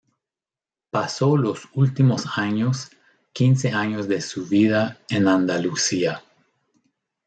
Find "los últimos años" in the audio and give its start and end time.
1.37-2.89